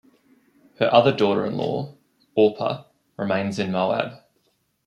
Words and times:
Her 0.79 0.91
other 0.91 1.11
daughter-in-law, 1.11 1.93
Orpah, 2.33 2.85
remains 3.17 3.59
in 3.59 3.71
Moab. 3.71 4.19